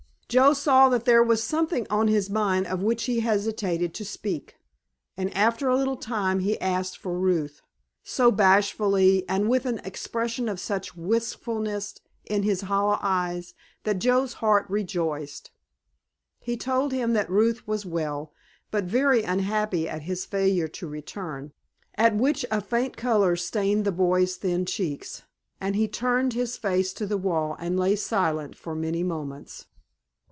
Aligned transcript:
Joe 0.31 0.53
saw 0.53 0.87
that 0.87 1.03
there 1.03 1.21
was 1.21 1.43
something 1.43 1.85
on 1.89 2.07
his 2.07 2.29
mind 2.29 2.65
of 2.67 2.81
which 2.81 3.03
he 3.03 3.19
hesitated 3.19 3.93
to 3.95 4.05
speak, 4.05 4.55
and 5.17 5.29
after 5.35 5.67
a 5.67 5.75
little 5.75 5.97
time 5.97 6.39
he 6.39 6.57
asked 6.61 6.97
for 6.97 7.19
Ruth, 7.19 7.61
so 8.01 8.31
bashfully, 8.31 9.25
and 9.27 9.49
with 9.49 9.65
an 9.65 9.79
expression 9.79 10.47
of 10.47 10.57
such 10.57 10.95
wistfulness 10.95 11.95
in 12.23 12.43
his 12.43 12.61
hollow 12.61 12.97
eyes 13.01 13.53
that 13.83 13.99
Joe's 13.99 14.35
heart 14.35 14.65
rejoiced. 14.69 15.51
He 16.39 16.55
told 16.55 16.93
him 16.93 17.11
that 17.11 17.29
Ruth 17.29 17.67
was 17.67 17.85
well, 17.85 18.31
but 18.71 18.85
very 18.85 19.23
unhappy 19.23 19.89
at 19.89 20.03
his 20.03 20.23
failure 20.25 20.69
to 20.69 20.87
return, 20.87 21.51
at 21.95 22.15
which 22.15 22.45
a 22.49 22.61
faint 22.61 22.95
color 22.95 23.35
stained 23.35 23.83
the 23.83 23.91
boy's 23.91 24.37
thin 24.37 24.65
cheeks, 24.65 25.23
and 25.59 25.75
he 25.75 25.89
turned 25.89 26.31
his 26.31 26.55
face 26.55 26.93
to 26.93 27.05
the 27.05 27.17
wall 27.17 27.57
and 27.59 27.77
lay 27.77 27.97
silent 27.97 28.55
for 28.55 28.73
many 28.73 29.03
moments. 29.03 29.65